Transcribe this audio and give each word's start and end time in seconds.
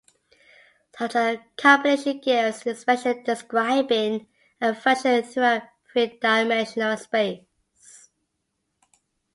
Such 0.97 1.13
a 1.13 1.45
combination 1.57 2.17
gives 2.21 2.65
an 2.65 2.71
expansion 2.71 3.21
describing 3.23 4.25
a 4.59 4.73
function 4.73 5.21
throughout 5.21 5.61
three-dimensional 5.91 6.97
space. 6.97 7.43